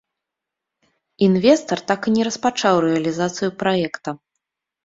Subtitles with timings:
[1.27, 4.09] Інвестар так і не распачаў рэалізацыю праекта.